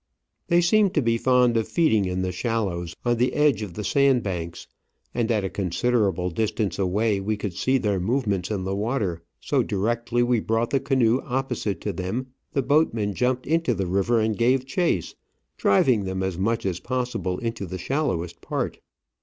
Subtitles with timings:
[0.47, 3.83] They seem to be fond of feeding in the shallows on the edge of the
[3.83, 4.65] sand banks,
[5.13, 9.61] and at a considerable distance away we could see their movements in the water; so
[9.61, 13.43] directly we brought the canoe opposite to them, the boatmen FISH SCALE (natural SIZE).
[13.43, 15.13] jumped into the river and gave chase,
[15.57, 18.79] driving them as much as possible into the shallowest part.